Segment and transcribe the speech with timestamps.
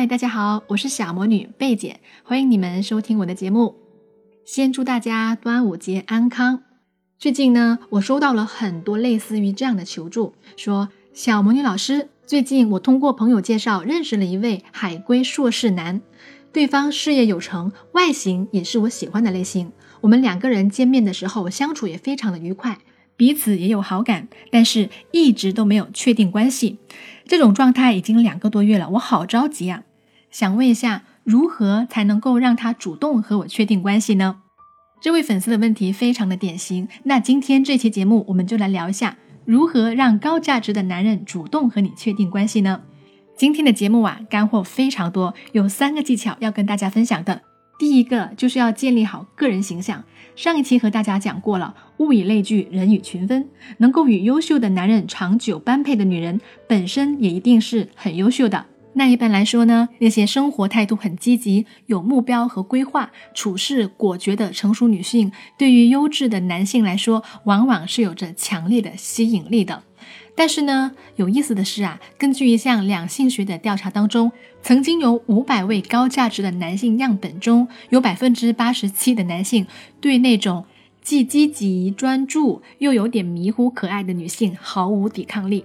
[0.00, 3.74] 嗨，大家好，我是小魔女贝姐，欢迎你们收听我的节目。
[4.46, 6.62] 先祝大家端午节安康。
[7.18, 16.00] 最近呢，我收到了很多类似于这样的求助，说小魔女老师，最近我通过朋友介绍认识了一位海归硕士男，
[16.50, 19.70] 对方事业有成，外形也是我喜欢的类型。
[20.00, 22.78] 我们两个人见面的时候相处也非常的愉快，
[23.18, 26.78] 彼此也有好感，但是一直都没有确定关系。
[27.26, 29.82] 这种状态已经两个多月了，我好着急啊！
[30.30, 34.36] 想问一下，如何才能够让他主动和我确定关系呢？
[35.00, 36.86] 这位粉丝的问题非常的典型。
[37.02, 42.82] 那今天这期节目，我们就来聊一下如何让高价值的男人主动和你确定关系呢？
[43.36, 47.42] 今天的节目啊，干货非常多，有三个技巧要跟大家分享的。
[47.78, 50.04] 第一个就是要建立好个人形象。
[50.36, 58.66] 上一期和大家讲过了，物以类聚，人以群分，能够与优秀的男人长久般配的女人，本身也一定是很优秀的。
[58.92, 69.84] 那一般来说呢，那些生活态度很积极、有目标和规划、处事果决的成熟女性，对于优质的男性来说，往往是有着强烈的吸引力的。
[70.34, 79.66] 但是呢，有意思的是啊，根据一项两性学的调查当中，曾经有五百位高价值的男性样本中，有百分之八十七的男性
[80.00, 80.64] 对那种
[81.00, 85.64] 既积极专注又有点迷糊可爱的女性毫无抵抗力。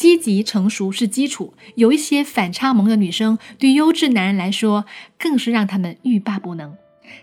[0.00, 4.86] 积极成熟是基础，有一些反差萌的女生，对优质男人来说
[5.18, 6.74] 更是让他们欲罢不能。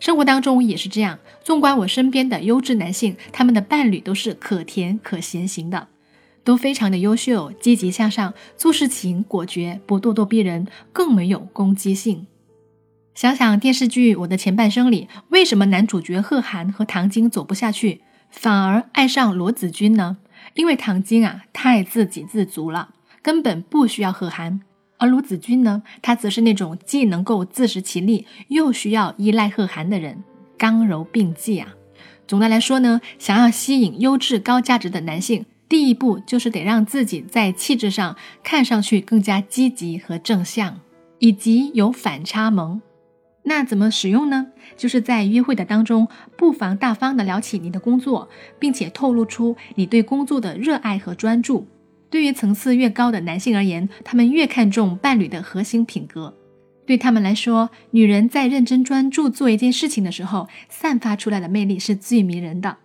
[0.00, 5.86] 生活当中也是这样，纵观我身边的优质男性，他们的伴侣都是可甜可咸型的，
[6.42, 12.26] 都非常的优秀，积极向上，做事情果决，不咄咄逼人，更没有攻击性。
[13.14, 18.00] 想想电视剧《我的前半生》里，为什么男主角贺涵和唐晶走不下去，
[18.36, 20.18] 反而爱上罗子君呢？
[20.54, 22.90] 因为唐晶啊太自给自足了，
[23.22, 24.60] 根本不需要贺涵；
[24.98, 30.22] 而罗子君呢，他则是那种既能够自食其力，又需要依赖贺涵的人，
[30.58, 31.74] 刚柔并济啊。
[32.26, 40.80] 总的来说呢，想要吸引优质高价值的男性，第一步就是得让自己在气质上看上去更加积极和正向，
[41.20, 42.82] 以及有反差萌。
[43.46, 44.46] 那怎么使用呢？
[44.76, 48.28] 就是在约会的当中，不妨大方的聊起你的工作，
[48.58, 51.66] 并且透露出你对工作的热爱和专注。
[52.08, 56.34] 对于层次越高的男性而言，他们越看重伴侣的核心品格。
[56.86, 62.78] 对他们来说，女人在认真专注做一件事情的时候，散发出来的魅力是最迷人的。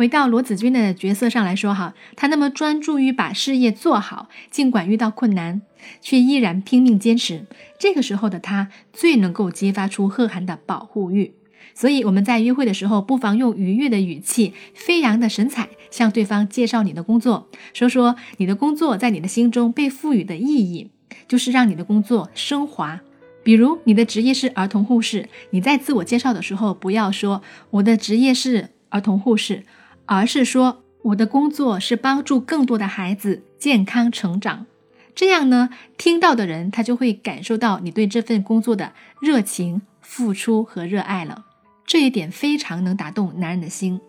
[0.00, 5.60] 回到罗子君的角色上来说，哈，他那么专注于把事业做好，尽管遇到困难，
[6.00, 7.44] 却依然拼命坚持。
[7.78, 11.34] 这个时候的他，最能够激发出贺涵的保护欲。
[11.74, 20.88] 所以我们在约会的时候，不妨用愉悦的语气、飞扬的神采，向对方介绍你的工作，说说你的工作在你的心中被赋予的意义，
[21.28, 23.02] 就是让你的工作升华。
[23.42, 29.64] 比如你的职业是儿童护士，你在自我介绍的时候，不要说我的职业是儿童护士。
[30.12, 34.66] 而是说，我的工作是帮助更多的孩子健康成长，
[35.14, 41.44] 这样呢，听到的人他就会感受到你对这份工作的热情、付出和热爱了。
[41.86, 44.00] 这一点非常能打动男人的心。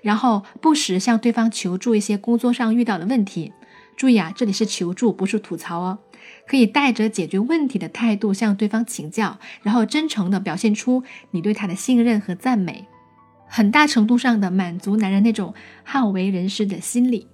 [0.00, 3.52] 然后不时向对方求助一些工作上遇到的问题，
[3.98, 5.98] 注意啊，这里是求助，不是吐槽哦。
[6.46, 12.86] 可以带着解决问题的态度向对方请教，然后真诚地表现出你对他的信任和赞美。
[13.52, 15.52] 很大程度上的满足男人那种
[15.82, 17.26] 好为人师的心理。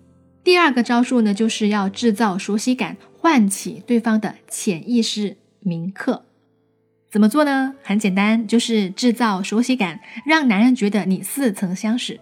[0.43, 6.25] 第二个招数呢，就是要制造熟悉感，唤起对方的潜意识铭刻。
[7.11, 7.75] 怎么做呢？
[7.83, 12.19] 很简单，就是制造熟悉感，让男人觉得你似曾相识。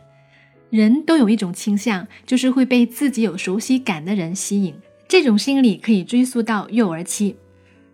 [0.71, 4.75] 人都有一种倾向，就是会被自己有熟悉感的人吸引。
[5.07, 7.37] 这种心理可以追溯到幼儿期，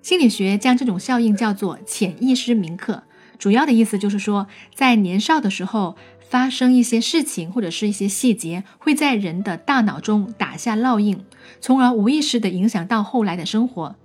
[0.01, 3.03] 心理学将这种效应叫做潜意识铭刻。
[3.41, 5.97] 主要的意思就是说，在年少的时候
[6.29, 11.25] 发生一些事情或者是一些细节，会在人的大脑中打下烙印，
[11.59, 13.97] 从而无意识地影响到后来的生活。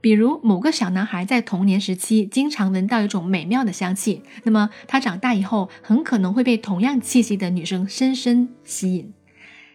[0.00, 9.12] 比如，某个小男孩在童年时期经常闻到一种美妙的香气，那么他长大以后很可能会被同样气息的女生深深吸引。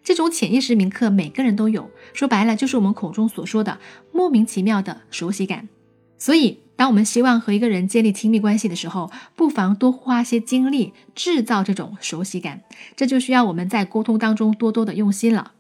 [0.04, 3.78] 这种潜意识铭刻，每个人都有，说白了就是我们口中所说的
[4.12, 5.70] 莫名其妙的熟悉感。
[6.18, 6.63] 所以。
[6.84, 12.60] 当我们希望和一个人建立亲密关系的时候，不妨多花些精力制造这种熟悉感。
[12.98, 15.54] 这就需要我们在沟通当中多多的用心了。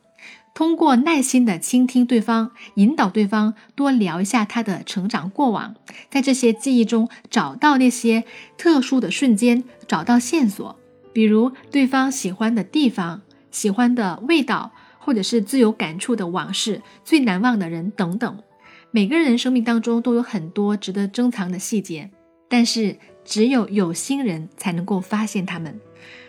[0.53, 5.75] 通过耐心的倾听对方，引导对方多聊一下他的成长过往，
[6.09, 8.25] 在这些记忆中找到那些
[8.57, 10.77] 特殊的瞬间，找到线索，
[11.13, 18.37] 比如对方喜欢的地方、喜欢的味道，或者是最有感触的往事、最难忘的人等等。
[18.95, 22.11] 每个人生命当中都有很多值得珍藏的细节，
[22.47, 25.81] 但是只有有心人才能够发现他们。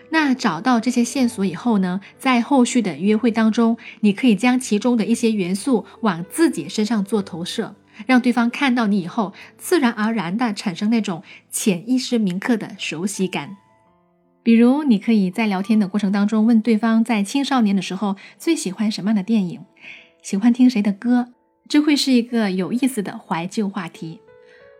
[0.08, 7.75] 那找到这些线索以后呢，在后续的约会当中，你可以将其中的一些元素往自己身上做投射，
[8.06, 13.58] 让对方看到你以后，自然而然的产生那种潜意识铭刻的熟悉感。
[14.43, 19.61] 比如，你可以在聊天的过程当中问对方，在青少年的时候最喜欢什么样的电影，
[20.22, 21.34] 喜欢听谁的歌。
[21.69, 24.20] 这会是一个有意思的怀旧话题。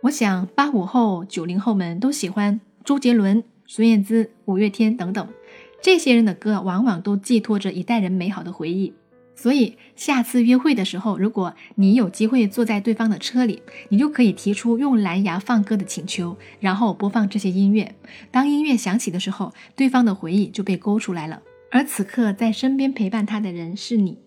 [0.03, 5.27] 我想，八五后、九零后们都喜欢周杰伦、孙燕姿、五月天等等，
[5.83, 8.93] 这些人的歌往往都寄托着一代人美好的回忆。
[9.37, 17.95] 所以，下次约会的时候，如果你有机会坐在对方的车里，你就可以提出用蓝牙放歌的请求，然后播放这些音乐。
[18.31, 24.19] 当音乐响起的时候，对方的回忆就被勾出来了，而此刻在身边陪伴他的人是你。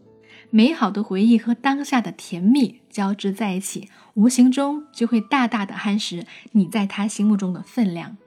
[0.49, 8.17] 美好的回忆和当下的甜蜜交织在一起，无形中就会大大的夯实你在他心目中的分量。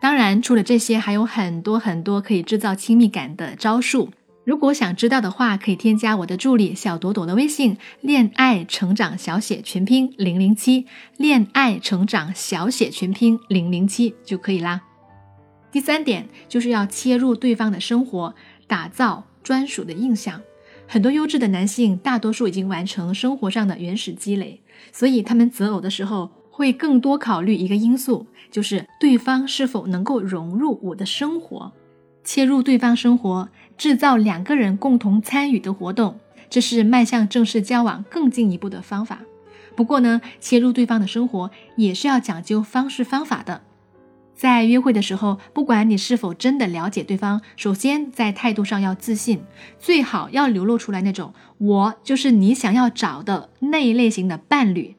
[0.00, 4.10] 当然，除了这些，还有很多很多可以制造亲密感的招数。
[4.44, 10.86] 如果想知道的话，可以添加我的助理小朵朵的微信“恋爱成长小写全拼零零七”，
[11.18, 14.82] 恋爱成长小写全拼零零七就可以啦。
[15.72, 18.34] 第三点就是要切入对方的生活，
[18.68, 20.40] 打造专属的印象。
[20.88, 24.60] 很多优质的男性，大多数已经完成生活上的原始积累，
[24.92, 31.72] 所以他们择偶的时候会更多考虑一个因素，就是对方是否能够融入我的生活，
[32.22, 39.20] 切入对方生活，制造两个人共同参与的活动，这是迈向正式交往更进一步的方法。
[39.74, 43.60] 不过呢，切入对方的生活也是要讲究方式方法的。
[44.36, 49.40] 在约会的时候，不管你是否真的了解对方，首先在态度上要自信，
[49.78, 54.94] 最好要流露出来那种“我就是你想要找的那一类型的伴侣”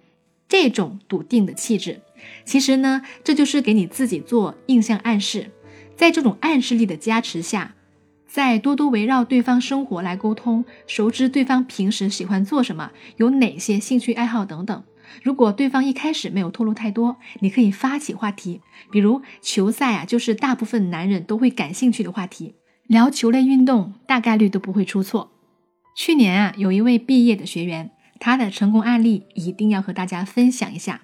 [0.49, 2.01] 这种笃定的气质。
[2.45, 5.51] 其实呢，这就是给你自己做印象暗示。
[5.95, 7.75] 在这种暗示力的加持下，
[8.27, 14.83] 再多多围绕对方生活来沟通，熟知对方平时喜欢做什么，有哪些兴趣爱好等等。
[15.23, 18.61] 如果对方一开始没有透露太多，你可以发起话题，
[18.91, 22.55] 比如球赛啊，就是大部分男人都会感兴趣的话题，
[22.87, 25.31] 聊球类运动大概率都不会出错。
[25.95, 31.01] 去年啊，有一位毕业的学员，他的成功案例一定要和大家分享一下。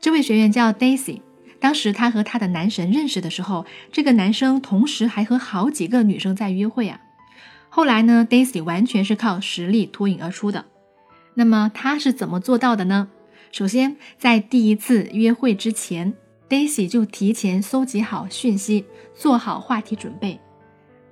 [0.00, 1.20] 这位学员叫 Daisy，
[1.60, 7.00] 当时他和他的男神认识的时候，这个男生同时还和好几个女生在约会啊。
[7.68, 10.66] 后来呢，Daisy 完全是靠实力脱颖而出的。
[11.34, 13.08] 那么他是怎么做到的呢？
[13.52, 16.14] 首先，在第一次约会之前
[16.48, 20.40] ，Daisy 就提前搜集好讯息，做好话题准备。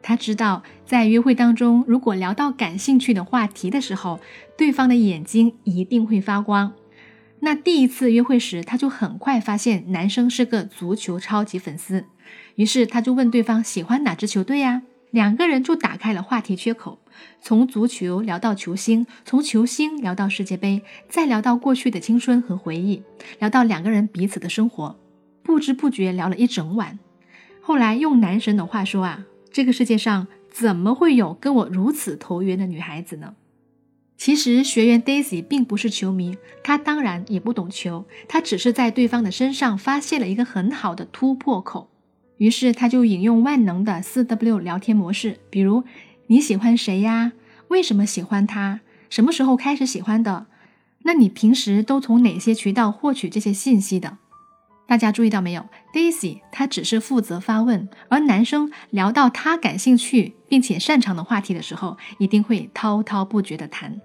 [0.01, 4.19] 他知道，在约会当中，如果聊到感兴趣的话题的时候，
[4.57, 6.73] 对方的眼睛一定会发光。
[7.41, 12.07] 那第一次约会时，他就很快发现男生是个足球超级粉丝，
[12.55, 14.81] 于是他就问对方喜欢哪支球队呀？
[15.11, 17.01] 两个人就打开了话题缺口，
[17.41, 23.03] 从足球聊到球星，从球星聊到世界杯，再聊到过去的青春和回忆，
[23.39, 24.97] 聊到两个人彼此的生活，
[25.43, 26.99] 不知不觉聊了一整晚。
[27.61, 33.35] 后来用男神的话说啊，这个世界上怎么会有跟我如此投缘的女孩子呢？
[34.17, 41.91] 其实学员 Daisy 并不是球迷，她当然也不懂球，她只是在对方的身上发现了一个很好的突破口。
[42.41, 45.85] 于是他就引用万能的四 W 聊天模式，比如
[46.29, 47.33] 你喜欢谁呀？
[47.69, 48.81] 为什么喜欢他？
[49.11, 50.47] 什么时候开始喜欢的？
[51.03, 54.17] 那你平时都从哪些渠道获取这些信息的？
[54.87, 64.01] 大家注意到没有？Daisy 她只是负责发问，而男生聊到他感兴趣并且擅长的话题的时候，一定会滔滔不绝的谈。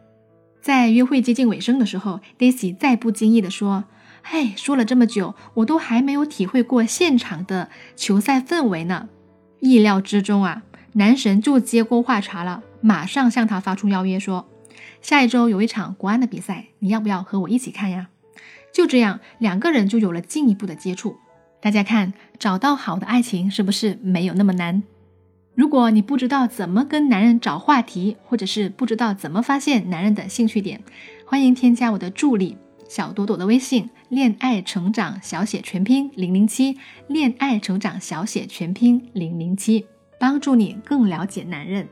[0.62, 3.86] 在约会接近尾声的时候，Daisy 再不经意的说。
[4.28, 9.08] 嘿，说了这么久，我都还没有体会过现场的球赛氛围呢。
[9.60, 10.64] 意料之中啊，
[10.94, 14.48] 男神就接过话茬了，马上向他发出邀约，说
[15.00, 18.10] 下一周有一场国安的比赛，你要不要和我一起看呀？
[18.74, 21.18] 就这样，两个人就有了进一步的接触。
[21.62, 24.82] 大家看，找到好的爱情是不是没有那么难？
[25.54, 30.82] 如果你不知道怎么跟男人找话题，或者是不知道怎么发现男人的兴趣点，
[31.28, 32.58] 欢迎添加我的助理。
[32.88, 36.78] 小朵朵的微信“恋爱成长小写全拼零零七”，
[37.10, 39.88] 恋爱成长小写全拼零零七，
[40.20, 41.88] 帮助你更了解男人。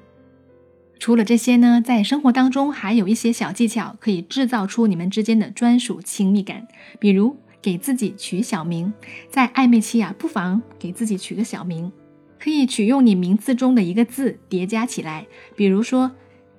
[1.00, 6.67] 除了这些呢，在生活当中还有一些小技巧可以制造出你们之间的专属亲密感，
[7.00, 8.93] 比如给自己取小名，
[9.29, 11.91] 在暧昧期啊，不妨给自己取个小名，
[12.39, 16.12] 可以取用你名字中的一个字叠加起来，比如说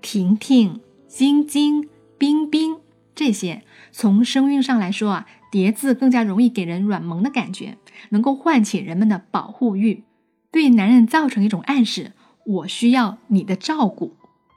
[0.02, 2.78] 婷婷、晶晶、冰冰。
[3.14, 10.02] 这些从声韵上来说啊，叠字更加容易给人软萌的感觉，能够唤起人们的保护欲，
[10.50, 12.11] 对男人造成一种暗示：
[12.44, 14.16] 我需要你的照顾。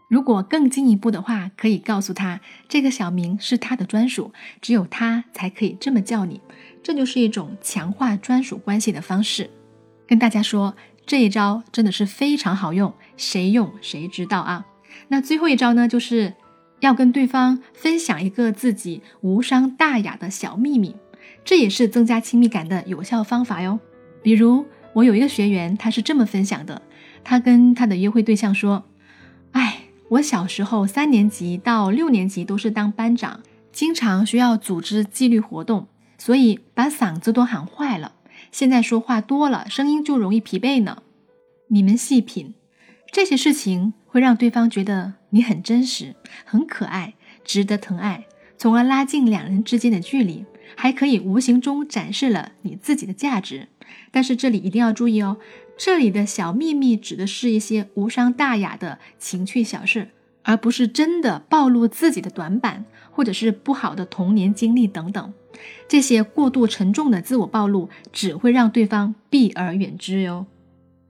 [0.09, 6.41] 如果更进一步的话，可以告诉他这个小名是他的专属，只有他才可以这么叫你。
[6.81, 9.51] 这就是一种强化专属关系的方式。
[10.07, 10.75] 跟大家说，
[11.05, 14.65] 这一招真的是非常好用，谁用谁知道啊。
[15.09, 16.33] 那最后一招呢，就是
[16.79, 20.95] 要跟对方分享一个自己无伤大雅的小秘密，
[21.43, 23.79] 这也是增加亲密感的有效方法哟。
[24.21, 26.81] 比如我有一个学员，他是这么分享的：
[27.23, 28.85] 他跟他的约会对象说，
[29.51, 29.83] 哎。
[30.09, 33.41] 我小时候三年级到六年级都是当班长，
[33.73, 38.13] 经常需要组织纪律活动，所以把嗓子都喊坏了。
[38.49, 41.03] 现在说话多了，声音就容易疲惫呢。
[41.67, 42.53] 你们细品，
[43.11, 50.45] 这些事情会让对方觉得你很真实、很可爱、值得疼爱，从而拉近两人之间的距离，
[50.75, 53.69] 还可以无形中展示了你自己的价值。
[54.11, 55.37] 但是这里一定要注意哦。
[55.77, 60.09] 这里的小秘密指的是一些无伤大雅的情趣小事，
[60.43, 65.33] 而不是真的暴露自己的短板，或者是不好的童年经历等等。
[65.87, 70.45] 这些过度沉重的自我暴露，只会让对方避而远之哟。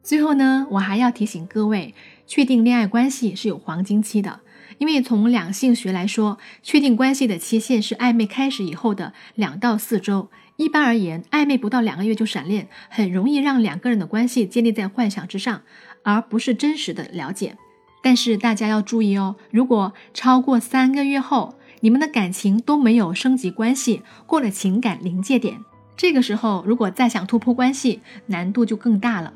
[0.08, 1.94] 最后呢，我还要提醒各位，
[2.26, 4.40] 确定恋爱关系是有黄金期的，
[4.78, 10.30] 因为从两性学来说，确定关系的期限是暧昧开始以后的两到四周。
[10.56, 15.64] 一般而言，暧昧不到两个月就闪恋，很容易让两个人的关系建立在幻想之上，
[16.04, 17.58] 而不是真实的了解。
[18.02, 25.60] 但是大家要注意哦，如果超过三个月后，你们的感情都没有升级关系，过了情感临界点，
[25.98, 29.34] 这个时候如果再想突破关系，难度就更大了。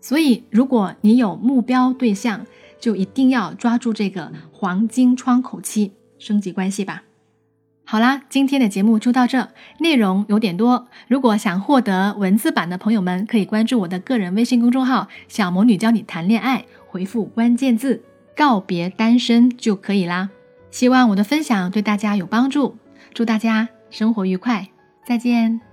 [0.00, 2.46] 所以，如果你有目标对象，
[2.78, 7.02] 就一定要抓住这个黄金窗口期升级关系吧。
[7.84, 9.48] 好啦，今天的节目就到这，
[9.80, 10.86] 内容有点多。
[11.08, 18.02] 如果想获得文字版的朋友们，可以关注我的个人微信公众号“小魔女教你谈恋爱”，回复关键字
[18.36, 20.30] “告别单身”就可以啦。
[20.70, 22.76] 希望我的分享对大家有帮助，
[23.12, 24.68] 祝大家生活愉快，
[25.04, 25.69] 再见。